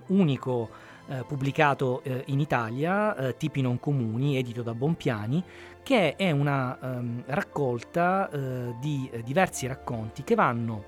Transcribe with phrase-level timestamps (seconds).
[0.06, 0.70] unico,
[1.08, 5.44] eh, pubblicato eh, in Italia, eh, Tipi non comuni, edito da Bompiani,
[5.82, 8.30] che è una um, raccolta
[8.80, 10.84] di diversi racconti che vanno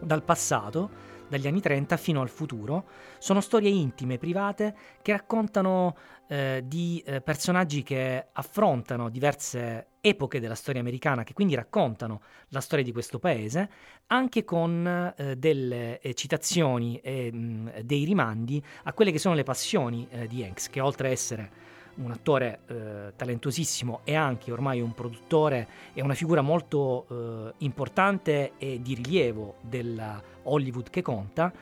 [0.00, 2.84] dal passato dagli anni 30 fino al futuro.
[3.18, 5.96] Sono storie intime, private, che raccontano
[6.28, 12.60] eh, di eh, personaggi che affrontano diverse epoche della storia americana, che quindi raccontano la
[12.60, 13.70] storia di questo paese,
[14.08, 19.44] anche con eh, delle eh, citazioni e mh, dei rimandi a quelle che sono le
[19.44, 21.50] passioni eh, di Hanks, che oltre a essere
[21.96, 28.52] un attore eh, talentuosissimo e anche ormai un produttore e una figura molto eh, importante
[28.58, 31.52] e di rilievo della Hollywood che conta,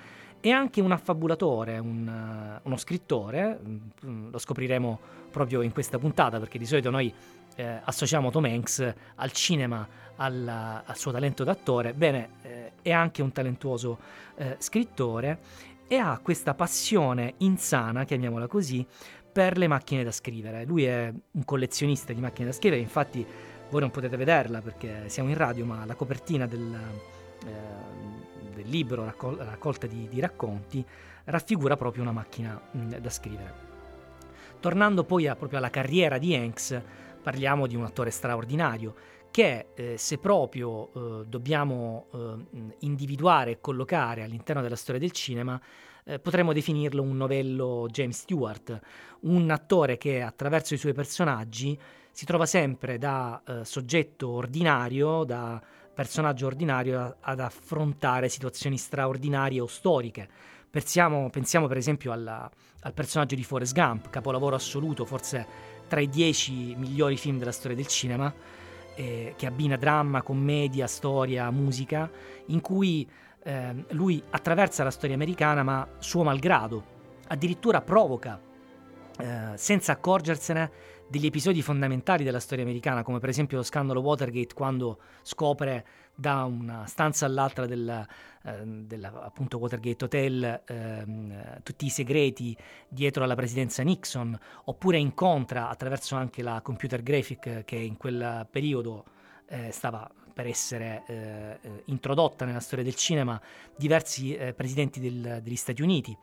[0.40, 3.60] è anche un affabulatore, un, uh, uno scrittore,
[4.04, 4.98] mm, lo scopriremo
[5.30, 7.14] proprio in questa puntata perché di solito noi
[7.54, 13.22] eh, associamo Tom Hanks al cinema, alla, al suo talento d'attore, bene, eh, è anche
[13.22, 13.98] un talentuoso
[14.34, 15.38] eh, scrittore
[15.86, 18.84] e ha questa passione insana, chiamiamola così,
[19.32, 20.64] per le macchine da scrivere.
[20.64, 23.26] Lui è un collezionista di macchine da scrivere, infatti
[23.70, 26.78] voi non potete vederla perché siamo in radio, ma la copertina del,
[27.46, 30.84] eh, del libro raccol- raccolta di, di, racconti
[31.24, 33.70] raffigura proprio una macchina mh, da scrivere.
[34.60, 36.80] Tornando poi a, proprio alla carriera di Hanks,
[37.22, 38.94] parliamo di un attore straordinario
[39.30, 45.58] che eh, se proprio eh, dobbiamo eh, individuare e collocare all'interno della storia del cinema,
[46.04, 48.80] eh, potremmo definirlo un novello James Stewart,
[49.20, 51.78] un attore che attraverso i suoi personaggi
[52.10, 55.60] si trova sempre da eh, soggetto ordinario, da
[55.94, 60.28] personaggio ordinario ad affrontare situazioni straordinarie o storiche.
[60.70, 65.46] Pensiamo, pensiamo per esempio alla, al personaggio di Forrest Gump, capolavoro assoluto, forse
[65.86, 68.32] tra i dieci migliori film della storia del cinema,
[68.94, 72.10] eh, che abbina dramma, commedia, storia, musica,
[72.46, 73.08] in cui
[73.42, 76.84] eh, lui attraversa la storia americana ma suo malgrado,
[77.28, 78.40] addirittura provoca,
[79.18, 80.70] eh, senza accorgersene,
[81.12, 86.44] degli episodi fondamentali della storia americana, come per esempio lo scandalo Watergate, quando scopre da
[86.44, 88.06] una stanza all'altra del,
[88.44, 92.56] eh, Watergate Hotel eh, tutti i segreti
[92.88, 99.04] dietro alla presidenza Nixon, oppure incontra attraverso anche la computer graphic che in quel periodo
[99.48, 101.14] eh, stava per essere eh,
[101.60, 103.40] eh, introdotta nella storia del cinema
[103.76, 106.16] diversi eh, presidenti del, degli Stati Uniti,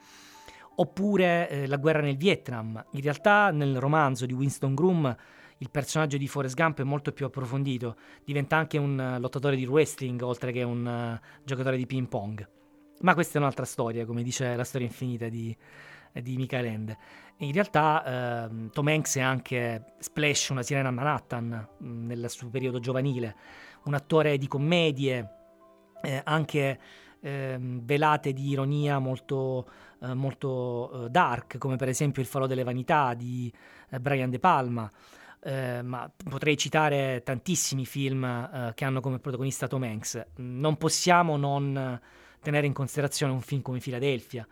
[0.75, 2.83] oppure eh, la guerra nel Vietnam.
[2.91, 5.15] In realtà nel romanzo di Winston Groom
[5.61, 9.65] il personaggio di Forrest Gump è molto più approfondito, diventa anche un uh, lottatore di
[9.65, 12.47] wrestling oltre che un uh, giocatore di ping pong.
[13.01, 15.55] Ma questa è un'altra storia, come dice la storia infinita di,
[16.13, 16.97] di Michael End.
[17.37, 22.49] In realtà uh, Tom Hanks è anche Splash, una sirena a Manhattan, mm, nel suo
[22.49, 23.35] periodo giovanile
[23.83, 25.29] un attore di commedie,
[26.01, 26.79] eh, anche
[27.21, 29.69] eh, velate di ironia molto,
[30.01, 33.51] eh, molto eh, dark, come per esempio Il falò delle vanità di
[33.89, 34.89] eh, Brian De Palma.
[35.41, 40.21] Eh, ma potrei citare tantissimi film che hanno come protagonista Tom Hanks.
[40.35, 41.97] Non possiamo non
[42.41, 44.45] tenere in considerazione un film come Philadelphia,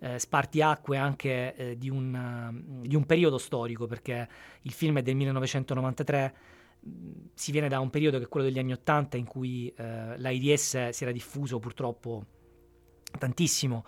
[0.00, 4.28] eh, spartiacque anche eh, di, un, uh, di, un, periodo storico, perché
[4.62, 6.34] il film è del 1993
[7.34, 10.90] si viene da un periodo che è quello degli anni Ottanta in cui eh, l'AIDS
[10.90, 12.24] si era diffuso purtroppo
[13.18, 13.84] tantissimo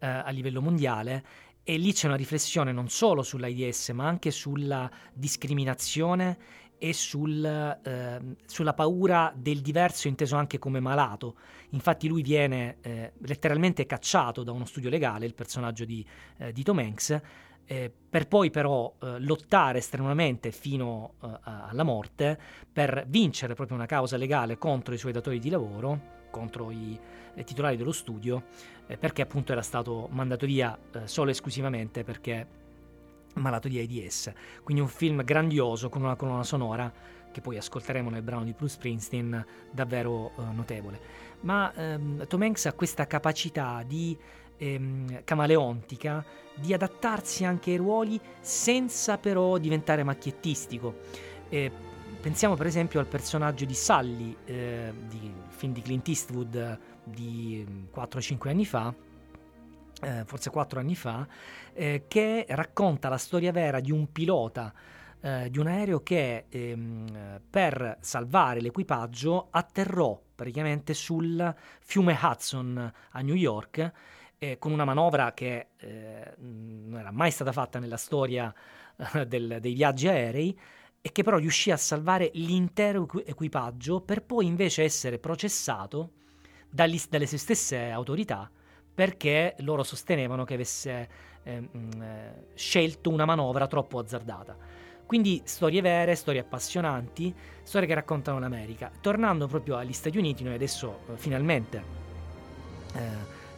[0.00, 1.24] eh, a livello mondiale
[1.62, 6.36] e lì c'è una riflessione non solo sull'AIDS ma anche sulla discriminazione
[6.82, 11.36] e sul, eh, sulla paura del diverso inteso anche come malato.
[11.70, 16.04] Infatti lui viene eh, letteralmente cacciato da uno studio legale, il personaggio di,
[16.38, 17.20] eh, di Tom Hanks,
[17.66, 22.36] eh, per poi però eh, lottare strenuamente fino eh, alla morte
[22.72, 26.00] per vincere proprio una causa legale contro i suoi datori di lavoro,
[26.32, 26.98] contro i
[27.44, 28.46] titolari dello studio,
[28.98, 32.61] perché appunto era stato mandato via solo e esclusivamente perché
[33.34, 34.32] malato di AIDS.
[34.62, 36.92] Quindi un film grandioso con una colonna sonora
[37.32, 41.00] che poi ascolteremo nel brano di Bruce Springsteen, davvero eh, notevole.
[41.40, 44.16] Ma ehm, Tom Hanks ha questa capacità di
[44.58, 46.24] ehm, camaleontica
[46.54, 50.98] di adattarsi anche ai ruoli senza però diventare macchiettistico.
[51.48, 51.70] Eh,
[52.20, 58.36] pensiamo per esempio al personaggio di Sully, eh, di film di Clint Eastwood di 4-5
[58.36, 58.94] mm, anni fa,
[60.02, 61.26] eh, forse quattro anni fa,
[61.72, 64.72] eh, che racconta la storia vera di un pilota
[65.20, 73.20] eh, di un aereo che ehm, per salvare l'equipaggio atterrò praticamente sul fiume Hudson a
[73.20, 73.92] New York
[74.38, 78.52] eh, con una manovra che eh, non era mai stata fatta nella storia
[79.26, 80.58] del, dei viaggi aerei
[81.00, 86.14] e che però riuscì a salvare l'intero equipaggio per poi invece essere processato
[86.68, 88.50] dagli, dalle stesse autorità
[88.94, 91.08] perché loro sostenevano che avesse
[91.42, 91.68] eh,
[92.54, 94.56] scelto una manovra troppo azzardata.
[95.06, 98.90] Quindi storie vere, storie appassionanti, storie che raccontano l'America.
[99.00, 101.82] Tornando proprio agli Stati Uniti, noi adesso eh, finalmente
[102.94, 103.00] eh,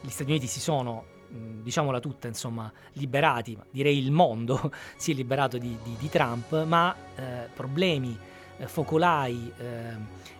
[0.01, 5.15] gli Stati Uniti si sono, mh, diciamola tutta, insomma, liberati, direi il mondo si è
[5.15, 8.19] liberato di, di, di Trump, ma eh, problemi,
[8.57, 9.53] eh, focolai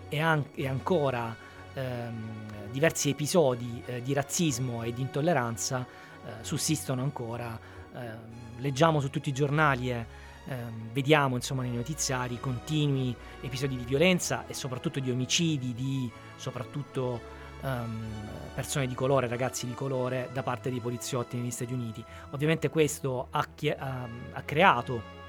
[0.09, 1.35] e, an- e ancora
[1.75, 5.87] ehm, diversi episodi eh, di razzismo e di intolleranza
[6.25, 7.59] eh, sussistono ancora.
[7.95, 8.19] Ehm,
[8.59, 10.07] leggiamo su tutti i giornali e
[10.47, 17.21] ehm, vediamo insomma nei notiziari continui episodi di violenza e soprattutto di omicidi di soprattutto
[17.63, 18.09] ehm,
[18.55, 22.05] persone di colore, ragazzi di colore da parte dei poliziotti negli Stati Uniti.
[22.31, 25.23] Ovviamente questo ha, chi- ha, ha creato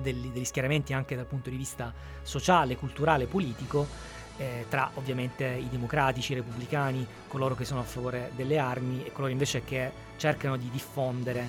[0.00, 1.92] degli, degli schieramenti anche dal punto di vista
[2.22, 8.30] sociale, culturale, politico eh, tra ovviamente i democratici, i repubblicani, coloro che sono a favore
[8.34, 11.46] delle armi e coloro invece che cercano di diffondere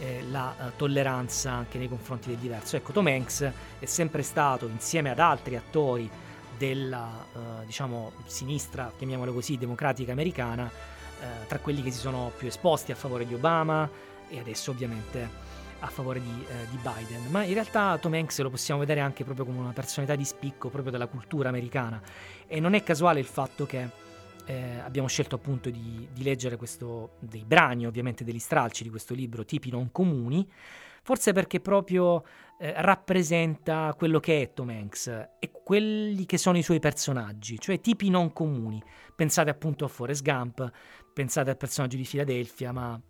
[0.00, 2.74] eh, la uh, tolleranza anche nei confronti del diverso.
[2.74, 3.48] Ecco, Tom Hanks
[3.78, 6.10] è sempre stato, insieme ad altri attori
[6.58, 12.48] della uh, diciamo sinistra, chiamiamola così, democratica americana, uh, tra quelli che si sono più
[12.48, 13.88] esposti a favore di Obama
[14.28, 15.50] e adesso ovviamente
[15.82, 19.24] a favore di, eh, di, Biden, ma in realtà Tom Hanks lo possiamo vedere anche
[19.24, 22.00] proprio come una personalità di spicco proprio della cultura americana
[22.46, 23.88] e non è casuale il fatto che
[24.46, 29.12] eh, abbiamo scelto appunto di, di, leggere questo, dei brani ovviamente degli stralci di questo
[29.14, 30.48] libro Tipi non comuni,
[31.02, 32.22] forse perché proprio
[32.60, 35.06] eh, rappresenta quello che è Tom Hanks
[35.40, 38.80] e quelli che sono i suoi personaggi, cioè tipi non comuni.
[39.16, 40.70] Pensate appunto a Forrest Gump,
[41.12, 43.00] pensate al personaggio di Philadelphia, ma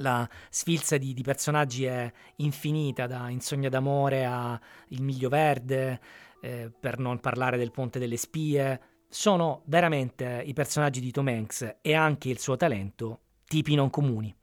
[0.00, 6.00] la sfilza di, di, personaggi è infinita, da Insogna d'amore a Il Miglio Verde,
[6.40, 8.80] eh, per non parlare del Ponte delle Spie.
[9.08, 14.34] Sono veramente i personaggi di Tom Hanks e anche il suo talento tipi non comuni.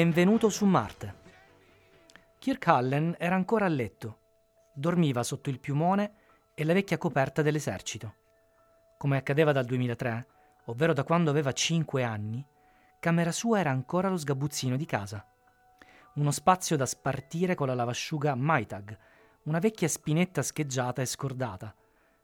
[0.00, 1.14] Benvenuto su Marte.
[2.38, 4.18] Kirk Allen era ancora a letto.
[4.72, 6.14] Dormiva sotto il piumone
[6.54, 8.14] e la vecchia coperta dell'esercito.
[8.96, 10.26] Come accadeva dal 2003,
[10.64, 12.42] ovvero da quando aveva 5 anni,
[12.98, 15.22] camera sua era ancora lo sgabuzzino di casa.
[16.14, 18.96] Uno spazio da spartire con la lavasciuga Maitag,
[19.42, 21.74] una vecchia spinetta scheggiata e scordata,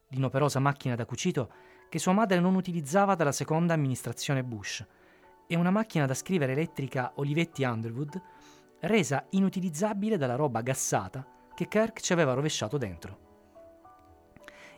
[0.09, 1.53] l'inoperosa macchina da cucito
[1.91, 4.83] che sua madre non utilizzava dalla seconda amministrazione Bush,
[5.47, 8.21] e una macchina da scrivere elettrica Olivetti Underwood,
[8.81, 13.25] resa inutilizzabile dalla roba gassata che Kirk ci aveva rovesciato dentro.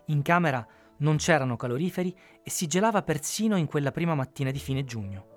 [0.06, 0.66] In camera
[0.98, 5.36] non c'erano caloriferi e si gelava persino in quella prima mattina di fine giugno.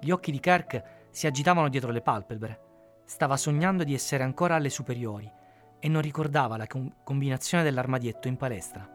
[0.00, 2.60] Gli occhi di Kirk si agitavano dietro le palpebre.
[3.04, 5.30] Stava sognando di essere ancora alle superiori
[5.78, 8.88] e non ricordava la com- combinazione dell'armadietto in palestra.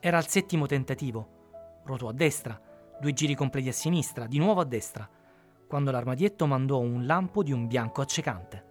[0.00, 1.80] Era al settimo tentativo.
[1.84, 2.60] Ruotò a destra,
[3.00, 5.08] due giri completi a sinistra, di nuovo a destra,
[5.68, 8.64] quando l'armadietto mandò un lampo di un bianco accecante.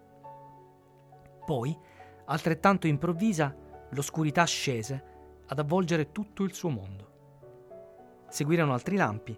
[1.45, 1.77] Poi,
[2.25, 3.55] altrettanto improvvisa,
[3.91, 5.15] l'oscurità scese
[5.47, 8.25] ad avvolgere tutto il suo mondo.
[8.27, 9.37] Seguirono altri lampi,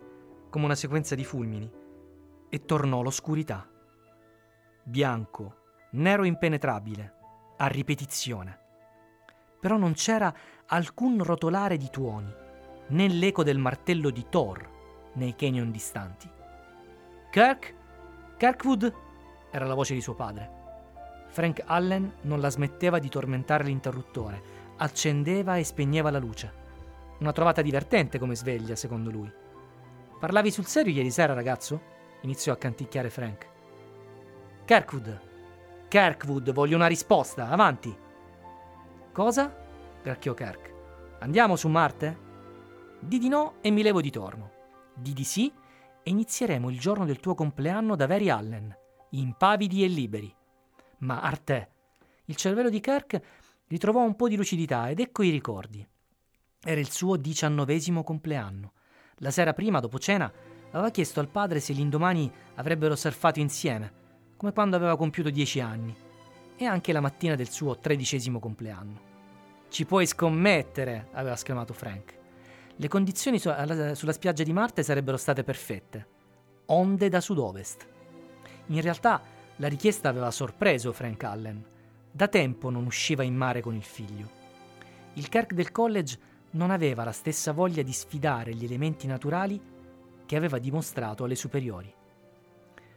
[0.49, 1.71] come una sequenza di fulmini,
[2.49, 3.69] e tornò l'oscurità.
[4.83, 5.55] Bianco,
[5.91, 7.13] nero impenetrabile,
[7.57, 8.59] a ripetizione.
[9.59, 10.33] Però non c'era
[10.65, 12.33] alcun rotolare di tuoni,
[12.87, 14.77] né l'eco del martello di Thor
[15.13, 16.29] nei canyon distanti.
[17.31, 17.75] Kirk?
[18.37, 18.93] Kirkwood?
[19.51, 20.57] era la voce di suo padre.
[21.27, 24.41] Frank Allen non la smetteva di tormentare l'interruttore,
[24.77, 26.53] accendeva e spegneva la luce.
[27.19, 29.31] Una trovata divertente come sveglia, secondo lui.
[30.19, 31.97] Parlavi sul serio ieri sera, ragazzo?
[32.21, 33.47] iniziò a canticchiare Frank.
[34.65, 35.21] Kirkwood.
[35.87, 37.95] Kirkwood, voglio una risposta, avanti.
[39.11, 39.55] Cosa?
[40.01, 40.73] gracchiò Kirk.
[41.19, 42.27] Andiamo su Marte?
[42.99, 44.57] Di di no e mi levo di torno.
[45.01, 45.51] Di sì
[46.03, 48.75] e inizieremo il giorno del tuo compleanno da veri Allen,
[49.11, 50.33] impavidi e liberi.
[50.99, 51.69] Ma Arte.
[52.25, 53.21] Il cervello di Kirk
[53.67, 55.87] ritrovò un po' di lucidità ed ecco i ricordi.
[56.61, 58.73] Era il suo diciannovesimo compleanno.
[59.17, 60.31] La sera prima, dopo cena,
[60.71, 63.93] aveva chiesto al padre se l'indomani avrebbero surfato insieme,
[64.35, 65.95] come quando aveva compiuto dieci anni,
[66.57, 69.07] e anche la mattina del suo tredicesimo compleanno.
[69.69, 72.18] Ci puoi scommettere, aveva esclamato Frank.
[72.81, 76.07] Le condizioni su- alla- sulla spiaggia di Marte sarebbero state perfette.
[76.67, 77.85] Onde da sud-ovest.
[78.67, 79.21] In realtà
[79.57, 81.65] la richiesta aveva sorpreso Frank Allen
[82.09, 84.29] da tempo non usciva in mare con il figlio.
[85.15, 86.17] Il Kirk del college
[86.51, 89.61] non aveva la stessa voglia di sfidare gli elementi naturali
[90.25, 91.93] che aveva dimostrato alle superiori.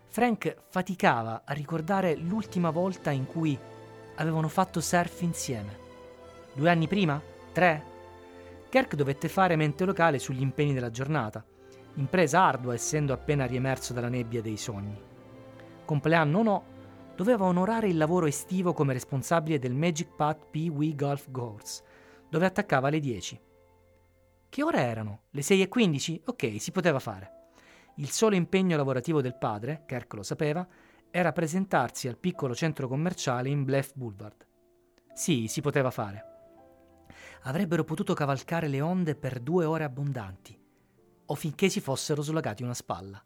[0.07, 3.59] Frank faticava a ricordare l'ultima volta in cui
[4.15, 5.77] avevano fatto surf insieme.
[6.55, 7.21] Due anni prima?
[7.53, 7.92] Tre?
[8.73, 11.45] Kirk dovette fare mente locale sugli impegni della giornata,
[11.97, 14.99] impresa ardua essendo appena riemerso dalla nebbia dei sogni.
[15.85, 16.65] Compleanno o no,
[17.15, 21.85] doveva onorare il lavoro estivo come responsabile del Magic Path Pee Wee Golf Course,
[22.31, 23.41] dove attaccava alle 10.
[24.49, 25.25] Che ore erano?
[25.33, 26.21] Le 6.15?
[26.25, 27.51] Ok, si poteva fare.
[27.97, 30.67] Il solo impegno lavorativo del padre, Kirk lo sapeva,
[31.11, 34.47] era presentarsi al piccolo centro commerciale in Bluff Boulevard.
[35.13, 36.32] Sì, si poteva fare.
[37.45, 40.57] Avrebbero potuto cavalcare le onde per due ore abbondanti,
[41.27, 43.21] o finché si fossero slogati una spalla.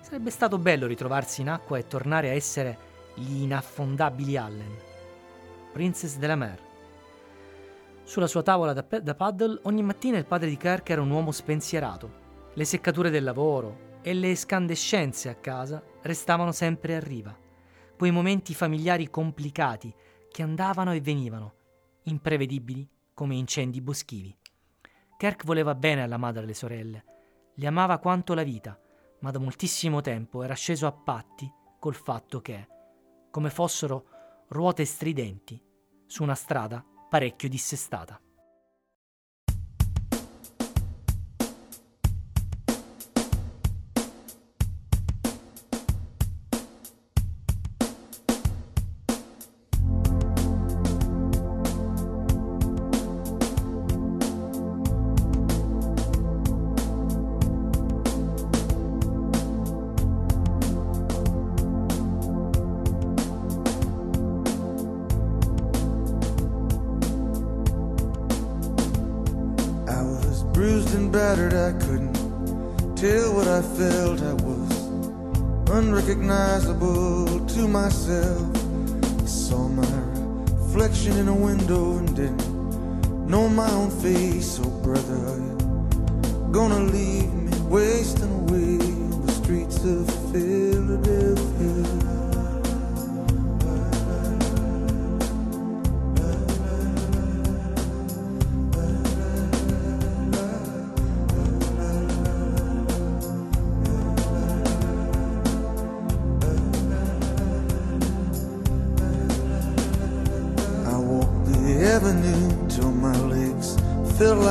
[0.00, 2.78] Sarebbe stato bello ritrovarsi in acqua e tornare a essere
[3.14, 4.76] gli inaffondabili Allen.
[5.72, 6.60] Princess de la Mer.
[8.02, 11.32] Sulla sua tavola da, da paddle ogni mattina il padre di Kirk era un uomo
[11.32, 12.18] spensierato.
[12.52, 17.34] Le seccature del lavoro e le escandescenze a casa restavano sempre a riva.
[17.96, 19.94] Quei momenti familiari complicati
[20.30, 21.54] che andavano e venivano,
[22.04, 22.86] imprevedibili
[23.20, 24.34] come incendi boschivi.
[25.18, 27.04] Kirk voleva bene alla madre e alle sorelle,
[27.52, 28.80] le amava quanto la vita,
[29.18, 32.66] ma da moltissimo tempo era sceso a patti col fatto che
[33.30, 35.62] come fossero ruote stridenti
[36.06, 38.18] su una strada parecchio dissestata.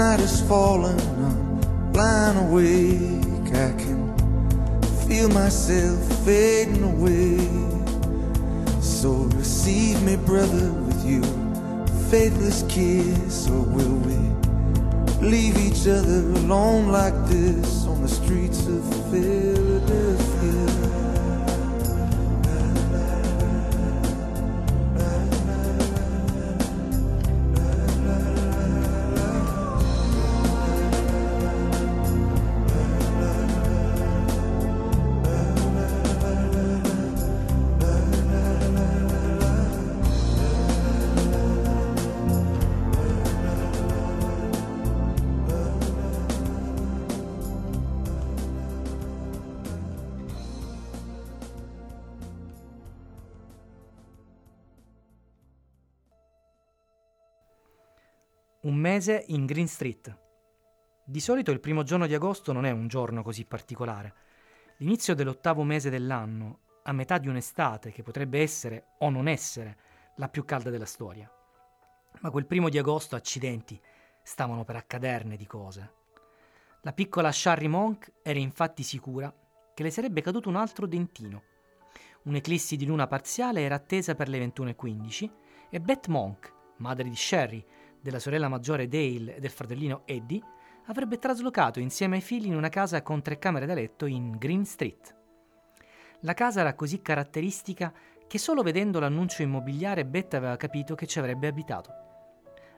[0.00, 3.54] Night is falling, I'm lying awake.
[3.54, 4.00] I can
[5.06, 7.36] feel myself fading away.
[8.80, 11.22] So receive me, brother, with you,
[12.10, 14.18] faithless kiss, or will we
[15.20, 19.69] leave each other alone like this on the streets of Philadelphia?
[59.00, 60.14] Mese in Green Street.
[61.02, 64.12] Di solito il primo giorno di agosto non è un giorno così particolare.
[64.76, 69.78] L'inizio dell'ottavo mese dell'anno, a metà di un'estate che potrebbe essere o non essere
[70.16, 71.32] la più calda della storia.
[72.20, 73.80] Ma quel primo di agosto, accidenti,
[74.22, 75.92] stavano per accaderne di cose.
[76.82, 79.34] La piccola Sharry Monk era infatti sicura
[79.72, 81.44] che le sarebbe caduto un altro dentino.
[82.24, 85.30] Un'eclissi di luna parziale era attesa per le 21.15
[85.70, 87.64] e Beth Monk, madre di Sherry,
[88.00, 90.42] della sorella maggiore Dale e del fratellino Eddie,
[90.86, 94.64] avrebbe traslocato insieme ai figli in una casa con tre camere da letto in Green
[94.64, 95.14] Street.
[96.20, 97.92] La casa era così caratteristica
[98.26, 101.92] che solo vedendo l'annuncio immobiliare Beth aveva capito che ci avrebbe abitato.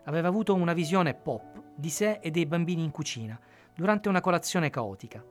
[0.04, 3.38] Aveva avuto una visione pop di sé e dei bambini in cucina
[3.74, 5.24] durante una colazione caotica.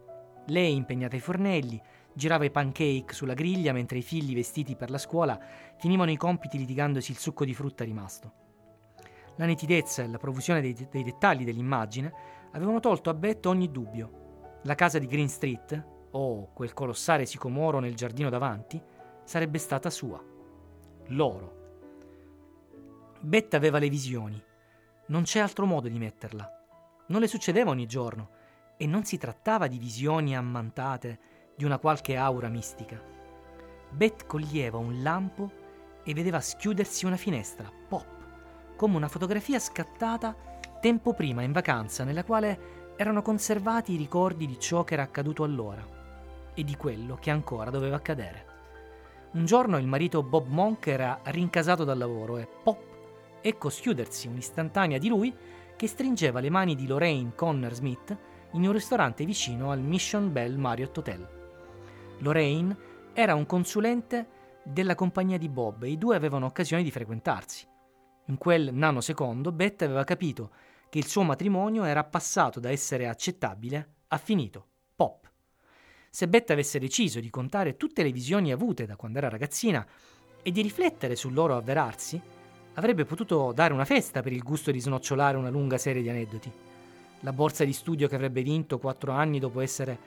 [0.48, 1.82] Lei, impegnata ai fornelli,
[2.14, 5.40] girava i pancake sulla griglia mentre i figli vestiti per la scuola
[5.78, 8.51] finivano i compiti litigandosi il succo di frutta rimasto.
[9.36, 12.14] La nitidezza e la profusione dei, dei dettagli dell'immagine
[12.52, 14.60] avevano tolto a Beth ogni dubbio.
[14.64, 18.82] La casa di Green Street, o quel colossale sicomoro nel giardino davanti,
[19.24, 20.22] sarebbe stata sua.
[21.08, 21.60] Loro.
[23.22, 24.42] Beth aveva le visioni.
[25.08, 26.50] Non c'è altro modo di metterla.
[27.08, 28.30] Non le succedeva ogni giorno
[28.78, 31.20] e non si trattava di visioni ammantate
[31.56, 33.02] di una qualche aura mistica.
[33.90, 35.52] Beth coglieva un lampo
[36.04, 38.21] e vedeva schiudersi una finestra, pop,
[38.82, 40.36] come una fotografia scattata
[40.82, 45.44] tempo prima in vacanza nella quale erano conservati i ricordi di ciò che era accaduto
[45.44, 45.86] allora
[46.56, 48.46] e di quello che ancora doveva accadere.
[49.34, 52.82] Un giorno il marito Bob Monk era rincasato dal lavoro e pop,
[53.42, 55.32] ecco schiudersi un'istantanea di lui
[55.76, 58.18] che stringeva le mani di Lorraine Conner Smith
[58.54, 61.30] in un ristorante vicino al Mission Bell Marriott Hotel.
[62.18, 62.76] Lorraine
[63.14, 64.28] era un consulente
[64.64, 67.70] della compagnia di Bob e i due avevano occasione di frequentarsi.
[68.26, 70.52] In quel nanosecondo Beth aveva capito
[70.90, 75.30] che il suo matrimonio era passato da essere accettabile a finito, pop.
[76.10, 79.86] Se Beth avesse deciso di contare tutte le visioni avute da quando era ragazzina
[80.44, 82.22] e di riflettere sul loro avverarsi,
[82.74, 86.52] avrebbe potuto dare una festa per il gusto di snocciolare una lunga serie di aneddoti.
[87.22, 89.98] La borsa di studio che avrebbe vinto quattro anni dopo essere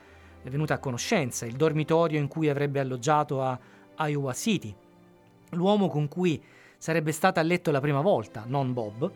[0.42, 3.58] venuta a conoscenza, il dormitorio in cui avrebbe alloggiato a
[3.96, 4.74] Iowa City,
[5.50, 6.42] l'uomo con cui
[6.84, 9.10] sarebbe stata a letto la prima volta, non Bob,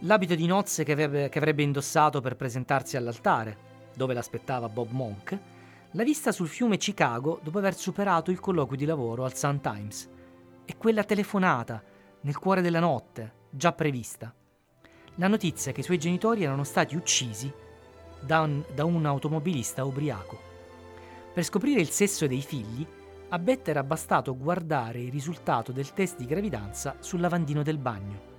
[0.00, 3.56] l'abito di nozze che avrebbe, che avrebbe indossato per presentarsi all'altare,
[3.94, 5.38] dove l'aspettava Bob Monk,
[5.92, 10.10] la vista sul fiume Chicago dopo aver superato il colloquio di lavoro al Sun Times
[10.66, 11.82] e quella telefonata
[12.20, 14.30] nel cuore della notte, già prevista.
[15.14, 17.50] La notizia che i suoi genitori erano stati uccisi
[18.20, 20.38] da un, da un automobilista ubriaco.
[21.32, 22.86] Per scoprire il sesso dei figli,
[23.28, 28.34] A Bette era bastato guardare il risultato del test di gravidanza sul lavandino del bagno.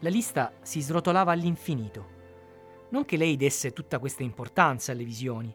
[0.00, 2.16] La lista si srotolava all'infinito.
[2.90, 5.52] Non che lei desse tutta questa importanza alle visioni,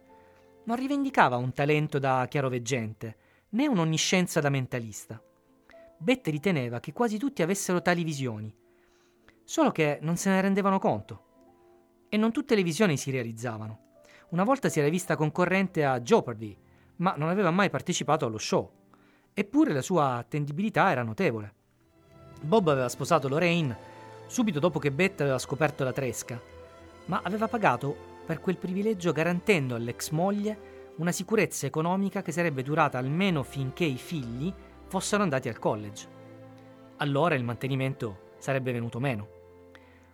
[0.66, 3.16] non rivendicava un talento da chiaroveggente,
[3.52, 5.24] né un'onniscienza da mentalista.
[5.98, 8.54] Bette riteneva che quasi tutti avessero tali visioni,
[9.46, 11.26] solo che non se ne rendevano conto.
[12.10, 14.02] E non tutte le visioni si realizzavano.
[14.32, 16.58] Una volta si era vista concorrente a Jeopardy,
[16.98, 18.70] ma non aveva mai partecipato allo show.
[19.34, 21.54] Eppure la sua attendibilità era notevole.
[22.42, 23.92] Bob aveva sposato Lorraine
[24.28, 26.40] subito dopo che Bette aveva scoperto la tresca,
[27.06, 32.98] ma aveva pagato per quel privilegio garantendo all'ex moglie una sicurezza economica che sarebbe durata
[32.98, 34.54] almeno finché i figli
[34.88, 36.08] fossero andati al college.
[36.98, 39.28] Allora il mantenimento sarebbe venuto meno.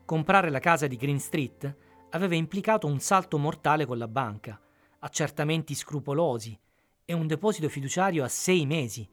[0.06, 1.76] Comprare la casa di Green Street
[2.12, 4.60] aveva implicato un salto mortale con la banca,
[5.00, 6.58] accertamenti scrupolosi
[7.10, 9.10] e un deposito fiduciario a sei mesi,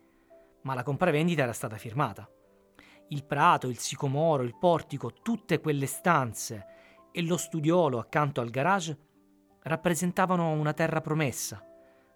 [0.64, 2.30] ma la compravendita era stata firmata.
[3.08, 6.66] Il prato, il sicomoro, il portico, tutte quelle stanze
[7.10, 8.98] e lo studiolo accanto al garage
[9.62, 11.64] rappresentavano una terra promessa,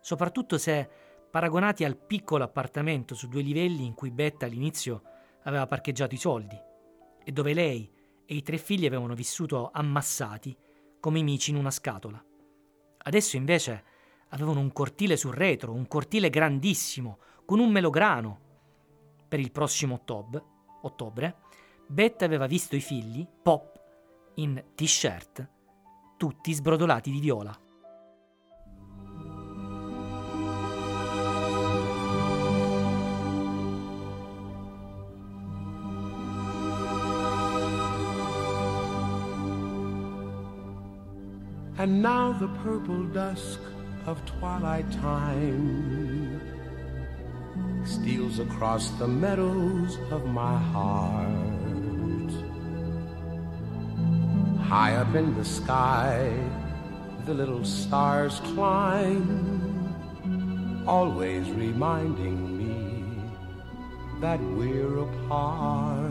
[0.02, 0.86] soprattutto se
[1.30, 5.00] paragonati al piccolo appartamento su due livelli in cui Betta all'inizio
[5.44, 6.60] aveva parcheggiato i soldi
[7.24, 7.90] e dove lei
[8.26, 10.54] e i tre figli avevano vissuto ammassati
[11.00, 12.22] come i mici in una scatola.
[12.98, 13.84] Adesso invece
[14.30, 18.48] avevano un cortile sul retro, un cortile grandissimo, con un melograno.
[19.28, 20.42] Per il prossimo ottobre,
[20.82, 21.36] ottobre
[21.90, 23.78] Betta aveva visto i figli, Pop
[24.34, 25.48] in t-shirt,
[26.16, 27.58] tutti sbrodolati di viola.
[41.76, 43.69] And now the purple dusk
[44.10, 46.40] of twilight time
[47.84, 52.32] steals across the meadows of my heart.
[54.62, 56.28] High up in the sky,
[57.24, 59.22] the little stars climb,
[60.88, 63.30] always reminding me
[64.20, 66.10] that we're apart.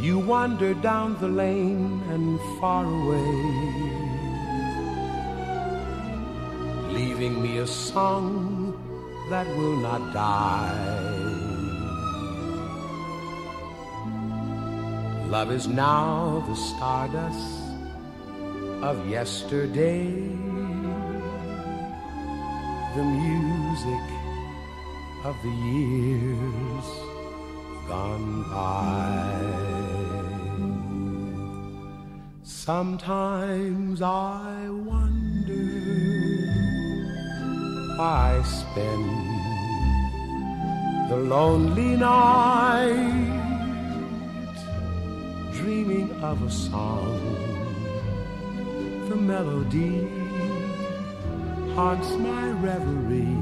[0.00, 3.63] You wander down the lane and far away,
[7.14, 8.74] leaving me a song
[9.30, 10.98] that will not die.
[15.28, 17.62] Love is now the stardust
[18.82, 20.10] of yesterday,
[22.96, 24.06] the music
[25.22, 26.86] of the years
[27.86, 29.54] gone by.
[32.42, 34.53] Sometimes I
[37.98, 39.04] I spend
[41.08, 43.30] the lonely night
[45.52, 47.20] dreaming of a song.
[49.08, 50.08] The melody
[51.76, 53.38] haunts my reverie,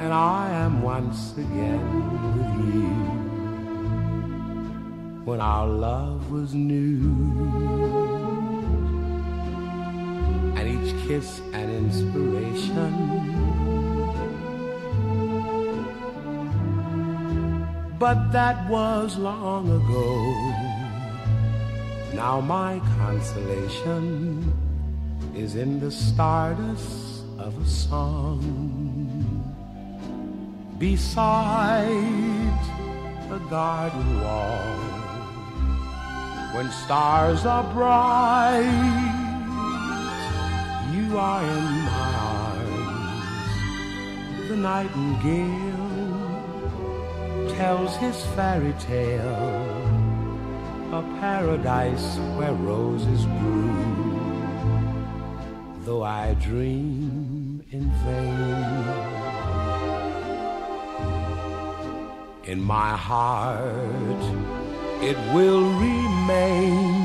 [0.00, 1.84] and I am once again
[2.38, 2.88] with you.
[5.26, 7.89] When our love was new,
[10.90, 13.20] and kiss an inspiration
[18.00, 20.06] but that was long ago.
[22.14, 24.52] Now my consolation
[25.36, 28.40] is in the stardust of a song
[30.78, 32.58] beside
[33.30, 34.78] a garden wall.
[36.54, 39.19] When stars are bright,
[41.10, 43.50] you are in my arms,
[44.48, 45.96] the nightingale
[47.56, 49.66] tells his fairy tale,
[50.92, 54.20] a paradise where roses bloom.
[55.84, 58.84] Though I dream in vain,
[62.44, 64.24] in my heart
[65.02, 66.99] it will remain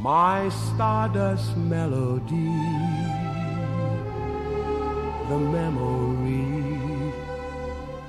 [0.00, 2.54] my stardust melody,
[5.28, 7.12] the memory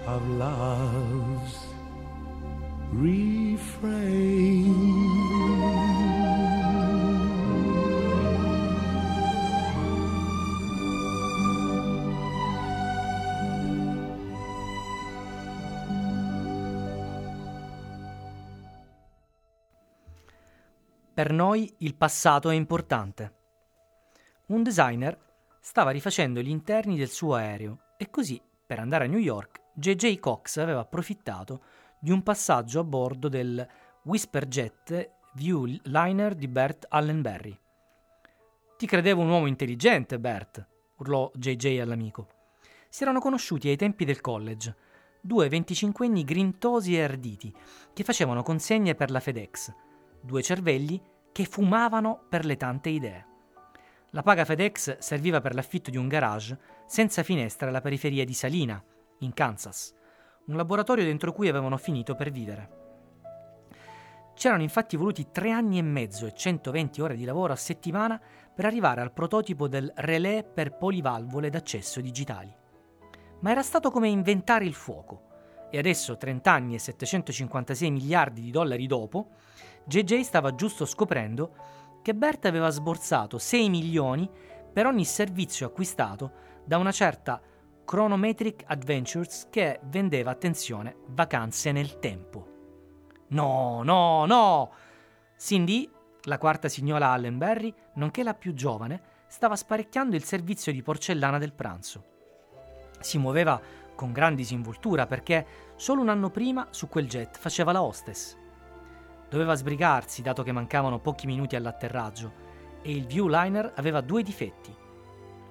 [0.06, 1.58] of love's
[2.92, 4.89] refrain.
[21.20, 23.34] Per noi il passato è importante.
[24.46, 25.20] Un designer
[25.60, 30.18] stava rifacendo gli interni del suo aereo e così, per andare a New York, J.J.
[30.20, 31.62] Cox aveva approfittato
[32.00, 33.68] di un passaggio a bordo del
[34.04, 37.60] Whisperjet View Liner di Bert Allenberry.
[38.78, 40.66] Ti credevo un uomo intelligente, Bert,
[41.00, 42.30] urlò JJ all'amico.
[42.88, 44.74] Si erano conosciuti ai tempi del college,
[45.20, 47.54] due venticinquenni grintosi e arditi
[47.92, 49.88] che facevano consegne per la FedEx,
[50.22, 51.02] due cervelli
[51.32, 53.26] che fumavano per le tante idee.
[54.12, 58.84] La paga FedEx serviva per l'affitto di un garage senza finestra alla periferia di Salina,
[59.20, 59.94] in Kansas,
[60.48, 62.78] un laboratorio dentro cui avevano finito per vivere.
[64.34, 68.20] C'erano infatti voluti tre anni e mezzo e 120 ore di lavoro a settimana
[68.56, 72.50] per arrivare al prototipo del relè per polivalvole d'accesso digitali.
[73.42, 75.68] Ma era stato come inventare il fuoco.
[75.70, 79.32] E adesso, 30 anni e 756 miliardi di dollari dopo,
[79.90, 81.56] JJ stava giusto scoprendo
[82.04, 84.30] che Bert aveva sborsato 6 milioni
[84.72, 86.32] per ogni servizio acquistato
[86.64, 87.42] da una certa
[87.84, 92.48] Chronometric Adventures che vendeva, attenzione, vacanze nel tempo.
[93.30, 94.72] No, no, no!
[95.36, 95.90] Cindy,
[96.26, 101.54] la quarta signora Allenberry, nonché la più giovane, stava sparecchiando il servizio di porcellana del
[101.54, 102.04] pranzo.
[103.00, 103.60] Si muoveva
[103.96, 108.39] con gran disinvoltura perché solo un anno prima su quel jet faceva la hostess.
[109.30, 112.48] Doveva sbrigarsi dato che mancavano pochi minuti all'atterraggio
[112.82, 114.76] e il viewliner aveva due difetti,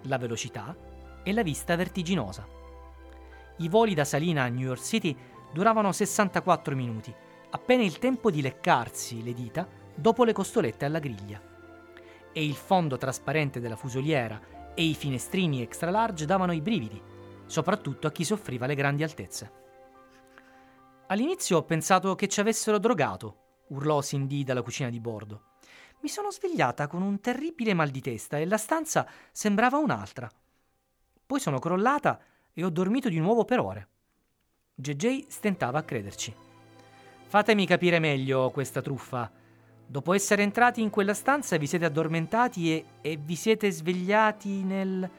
[0.02, 0.76] la velocità
[1.22, 2.46] e la vista vertiginosa.
[3.58, 5.16] I voli da Salina a New York City
[5.52, 7.14] duravano 64 minuti,
[7.50, 11.40] appena il tempo di leccarsi le dita dopo le costolette alla griglia.
[12.32, 14.40] E il fondo trasparente della fusoliera
[14.74, 17.00] e i finestrini extra large davano i brividi,
[17.46, 19.52] soprattutto a chi soffriva le grandi altezze.
[21.08, 25.42] All'inizio ho pensato che ci avessero drogato, urlò Cindy dalla cucina di bordo.
[26.00, 30.30] Mi sono svegliata con un terribile mal di testa e la stanza sembrava un'altra.
[31.26, 32.20] Poi sono crollata
[32.52, 33.88] e ho dormito di nuovo per ore.
[34.74, 36.32] JJ stentava a crederci.
[37.26, 39.28] Fatemi capire meglio questa truffa.
[39.84, 45.10] Dopo essere entrati in quella stanza vi siete addormentati e, e vi siete svegliati nel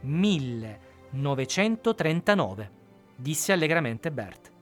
[0.00, 2.70] 1939,
[3.16, 4.52] disse allegramente Bert.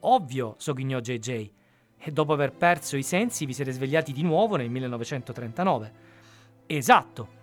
[0.00, 1.56] Ovvio, sogghignò JJ.
[1.98, 5.92] E dopo aver perso i sensi vi siete svegliati di nuovo nel 1939.
[6.66, 7.36] Esatto.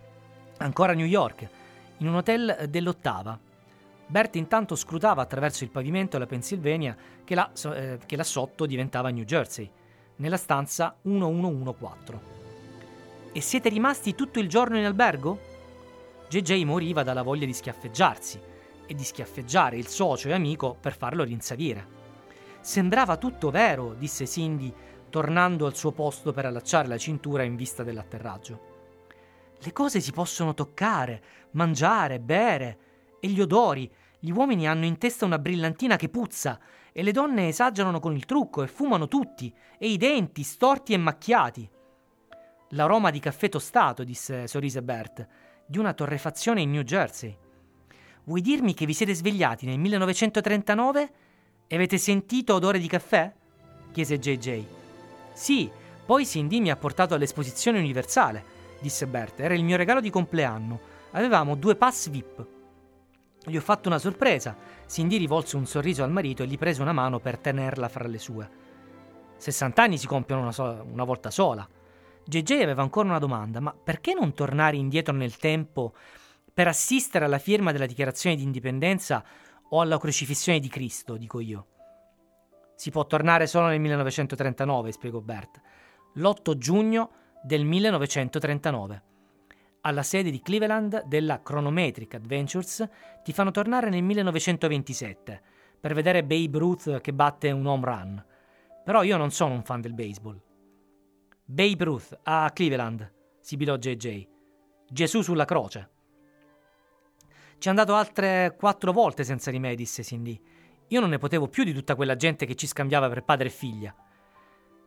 [0.58, 1.48] Ancora a New York
[1.98, 3.38] in un hotel dell'ottava.
[4.08, 9.10] Bert intanto scrutava attraverso il pavimento la Pennsylvania che là, eh, che là sotto diventava
[9.10, 9.68] New Jersey,
[10.16, 12.34] nella stanza 1114.
[13.32, 15.54] E siete rimasti tutto il giorno in albergo?
[16.28, 18.40] JJ moriva dalla voglia di schiaffeggiarsi
[18.86, 21.95] e di schiaffeggiare il socio e amico per farlo rinsavire.
[22.66, 24.74] Sembrava tutto vero, disse Cindy,
[25.08, 29.54] tornando al suo posto per allacciare la cintura in vista dell'atterraggio.
[29.60, 32.78] Le cose si possono toccare, mangiare, bere.
[33.20, 33.88] E gli odori.
[34.18, 36.58] Gli uomini hanno in testa una brillantina che puzza.
[36.90, 39.54] E le donne esagerano con il trucco e fumano tutti.
[39.78, 41.70] E i denti storti e macchiati.
[42.70, 45.24] L'aroma di caffè tostato, disse sorrise Bert,
[45.64, 47.38] di una torrefazione in New Jersey.
[48.24, 51.25] Vuoi dirmi che vi siete svegliati nel 1939 e
[51.74, 53.32] avete sentito odore di caffè?
[53.92, 54.64] chiese JJ.
[55.32, 55.70] Sì,
[56.04, 59.40] poi Cindy mi ha portato all'esposizione universale disse Bert.
[59.40, 60.78] Era il mio regalo di compleanno.
[61.12, 62.46] Avevamo due pass VIP.
[63.44, 64.56] Gli ho fatto una sorpresa.
[64.86, 68.18] Cindy rivolse un sorriso al marito e gli prese una mano per tenerla fra le
[68.18, 68.50] sue.
[69.38, 71.66] 60 anni si compiono una, so- una volta sola.
[72.24, 75.94] JJ aveva ancora una domanda, ma perché non tornare indietro nel tempo
[76.52, 79.22] per assistere alla firma della dichiarazione di indipendenza
[79.70, 81.66] o alla crocifissione di Cristo, dico io?
[82.76, 85.60] Si può tornare solo nel 1939, spiegò Bert.
[86.14, 87.10] L'8 giugno
[87.42, 89.02] del 1939.
[89.82, 92.88] Alla sede di Cleveland della Chronometric Adventures
[93.22, 95.42] ti fanno tornare nel 1927
[95.80, 98.24] per vedere Babe Ruth che batte un home run.
[98.84, 100.40] Però io non sono un fan del baseball.
[101.44, 104.26] Babe Ruth a Cleveland, sibilò JJ.
[104.88, 105.90] Gesù sulla croce.
[107.58, 110.40] Ci è andato altre quattro volte senza di me, disse Cindy.
[110.88, 113.50] Io non ne potevo più di tutta quella gente che ci scambiava per padre e
[113.50, 113.94] figlia.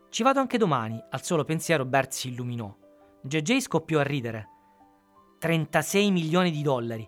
[0.09, 2.73] Ci vado anche domani, al solo pensiero Bert si illuminò.
[3.21, 4.47] JJ scoppiò a ridere.
[5.39, 7.07] 36 milioni di dollari.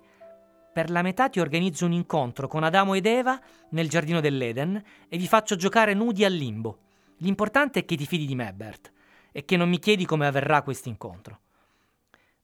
[0.74, 3.40] Per la metà ti organizzo un incontro con Adamo ed Eva
[3.72, 6.80] nel giardino dell'Eden e vi faccio giocare nudi al limbo.
[7.18, 8.92] L'importante è che ti fidi di me, Bert,
[9.32, 11.40] e che non mi chiedi come avverrà questo incontro.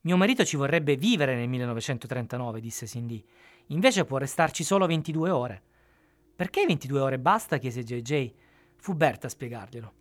[0.07, 3.21] Mio marito ci vorrebbe vivere nel 1939, disse Cindy.
[3.67, 5.61] Invece può restarci solo 22 ore.
[6.33, 7.57] Perché 22 ore basta?
[7.57, 8.31] chiese JJ.
[8.77, 9.93] Fu Bert a spiegarglielo.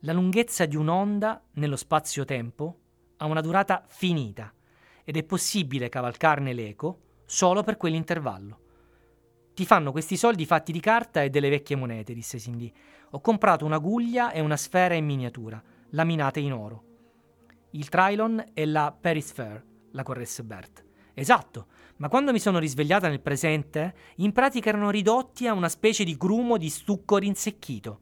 [0.00, 2.78] La lunghezza di un'onda nello spazio-tempo
[3.16, 4.52] ha una durata finita
[5.04, 8.58] ed è possibile cavalcarne l'eco solo per quell'intervallo.
[9.54, 12.70] Ti fanno questi soldi fatti di carta e delle vecchie monete, disse Cindy.
[13.12, 16.88] Ho comprato una guglia e una sfera in miniatura, laminate in oro.
[17.70, 20.84] Il Trilon e la Paris Fair, la corresse Bert.
[21.14, 26.02] Esatto, ma quando mi sono risvegliata nel presente, in pratica erano ridotti a una specie
[26.02, 28.00] di grumo di stucco rinsecchito.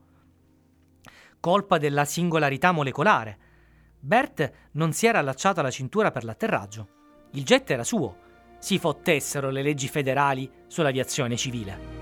[1.40, 3.38] Colpa della singolarità molecolare.
[4.00, 6.88] Bert non si era allacciato alla cintura per l'atterraggio.
[7.32, 8.26] Il jet era suo.
[8.58, 11.97] Si fottessero le leggi federali sull'aviazione civile.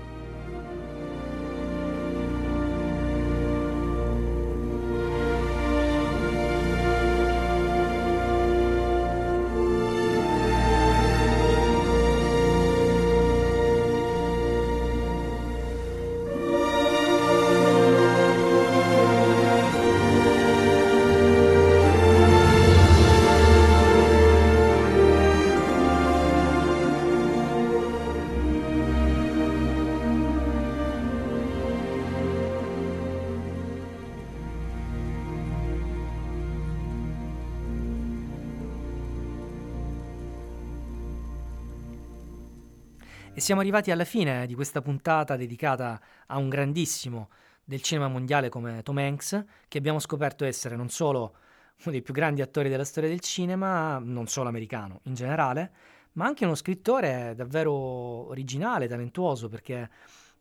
[43.37, 47.29] E siamo arrivati alla fine di questa puntata dedicata a un grandissimo
[47.63, 51.35] del cinema mondiale come Tom Hanks, che abbiamo scoperto essere non solo
[51.83, 55.71] uno dei più grandi attori della storia del cinema, non solo americano in generale,
[56.13, 59.87] ma anche uno scrittore davvero originale, talentuoso, perché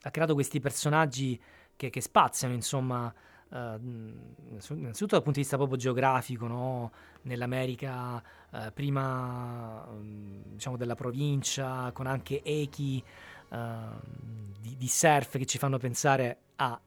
[0.00, 1.38] ha creato questi personaggi
[1.76, 3.12] che, che spaziano, insomma,
[3.48, 3.78] Uh,
[4.74, 6.90] innanzitutto dal punto di vista proprio geografico, no?
[7.22, 13.02] nell'America uh, prima um, diciamo della provincia, con anche echi
[13.50, 13.56] uh,
[14.60, 16.80] di, di, surf che ci fanno pensare a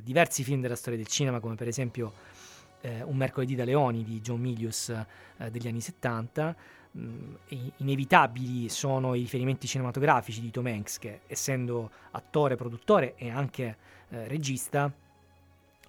[0.00, 2.12] diversi film della storia del cinema, come per esempio
[2.80, 4.90] Un mercoledì da leoni di John Milius
[5.50, 6.56] degli anni 70.
[6.96, 7.34] Mm,
[7.76, 13.76] inevitabili sono i riferimenti cinematografici di Tom Hanks, che essendo attore, produttore e anche
[14.08, 14.90] regista,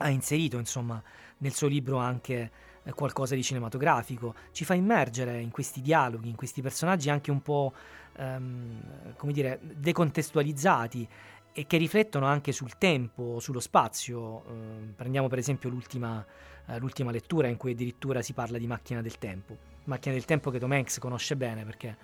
[0.01, 1.01] ha inserito insomma
[1.37, 2.51] nel suo libro anche
[2.83, 7.41] eh, qualcosa di cinematografico, ci fa immergere in questi dialoghi, in questi personaggi anche un
[7.41, 7.73] po'
[8.17, 11.07] ehm, come dire decontestualizzati
[11.51, 14.43] e che riflettono anche sul tempo, sullo spazio.
[14.45, 16.25] Eh, prendiamo per esempio l'ultima,
[16.67, 20.51] eh, l'ultima lettura in cui addirittura si parla di macchina del tempo, macchina del tempo
[20.51, 21.97] che Tom Hanks conosce bene perché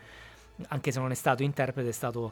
[0.70, 2.32] anche se non è stato interprete è stato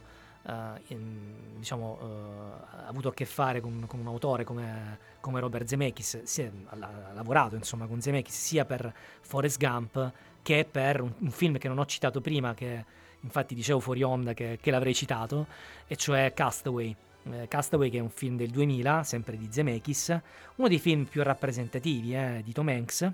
[0.88, 5.66] in, diciamo, uh, ha avuto a che fare con, con un autore come, come Robert
[5.66, 6.76] Zemeckis, si è, ha,
[7.14, 11.78] lavorato insomma, con Zemeckis sia per Forrest Gump che per un, un, film che non
[11.78, 12.84] ho citato prima, che
[13.20, 15.46] infatti dicevo fuori onda che, che l'avrei citato,
[15.86, 16.94] e cioè Castaway.
[17.30, 20.20] Eh, Castaway che è un film del 2000, sempre di Zemeckis,
[20.56, 23.10] uno dei film più rappresentativi eh, di Tom Hanks,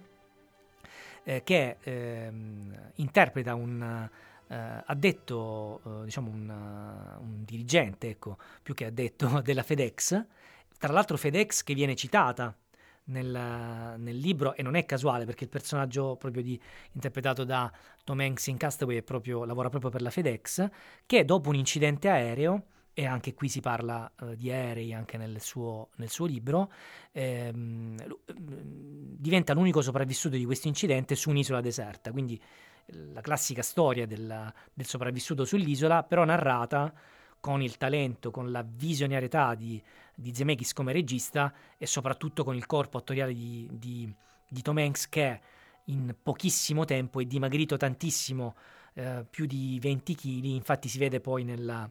[1.22, 4.10] eh, che ehm, interpreta un eh,
[4.54, 10.24] ha detto, eh, diciamo, un, uh, un, dirigente, ecco, più che ha detto, della FedEx,
[10.78, 12.56] tra l'altro FedEx che viene citata
[13.04, 16.60] nel, nel, libro e non è casuale perché il personaggio proprio di,
[16.92, 17.70] interpretato da
[18.04, 20.68] Tom Hanks in Castaway proprio, lavora proprio per la FedEx,
[21.06, 22.64] che dopo un incidente aereo
[23.00, 26.70] e anche qui si parla uh, di aerei anche nel suo, nel suo libro,
[27.12, 27.96] ehm,
[28.36, 32.38] diventa l'unico sopravvissuto di questo incidente su un'isola deserta, quindi
[33.12, 36.92] la classica storia del, del sopravvissuto sull'isola, però narrata
[37.40, 39.82] con il talento, con la visionarietà di,
[40.14, 44.14] di Zemeckis come regista e soprattutto con il corpo attoriale di, di,
[44.46, 45.40] di Tom Hanks che
[45.84, 48.54] in pochissimo tempo è dimagrito tantissimo,
[48.92, 51.90] eh, più di 20 kg, infatti si vede poi nella,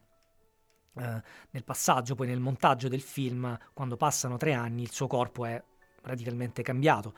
[0.95, 1.21] eh,
[1.51, 5.61] nel passaggio, poi nel montaggio del film, quando passano tre anni, il suo corpo è
[6.03, 7.13] radicalmente cambiato.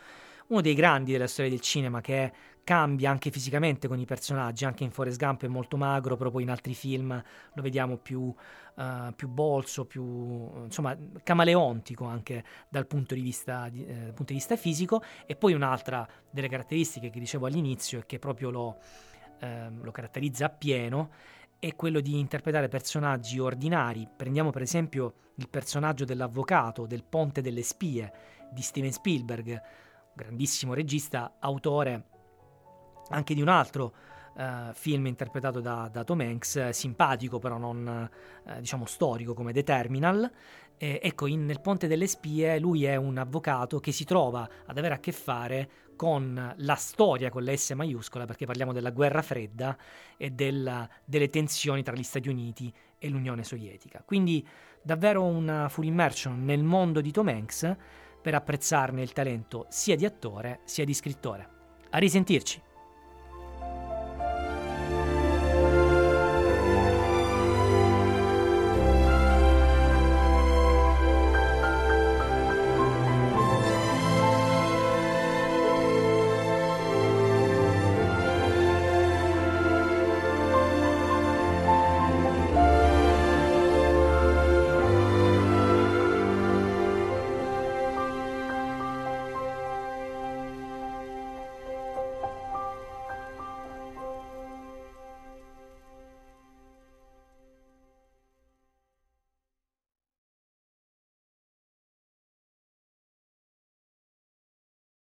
[0.47, 2.31] Uno dei grandi della storia del cinema che
[2.63, 6.49] cambia anche fisicamente con i personaggi, anche in Forrest Gump è molto magro, poi in
[6.49, 13.21] altri film lo vediamo più, uh, più bolso, più insomma camaleontico anche dal punto di,
[13.21, 15.01] vista, eh, punto di vista fisico.
[15.25, 18.77] E poi un'altra delle caratteristiche che dicevo all'inizio e che proprio lo,
[19.39, 21.11] eh, lo caratterizza appieno
[21.61, 24.09] è quello di interpretare personaggi ordinari.
[24.17, 28.11] Prendiamo per esempio il personaggio dell'avvocato del Ponte delle Spie
[28.51, 29.61] di Steven Spielberg,
[30.15, 32.05] grandissimo regista, autore
[33.09, 33.93] anche di un altro
[34.37, 38.09] uh, film interpretato da, da, Tom Hanks, eh, simpatico però non
[38.43, 40.31] uh, diciamo storico come The Terminal.
[40.77, 44.79] Eh, ecco, in, nel Ponte delle Spie lui è un avvocato che si trova ad
[44.79, 45.69] avere a che fare
[46.01, 49.77] con la storia con la S maiuscola, perché parliamo della guerra fredda
[50.17, 54.01] e della, delle tensioni tra gli Stati Uniti e l'Unione Sovietica.
[54.03, 54.43] Quindi
[54.81, 57.75] davvero una full immersion nel mondo di Tom Hanks
[58.19, 61.49] per apprezzarne il talento sia di attore sia di scrittore.
[61.91, 62.70] A risentirci!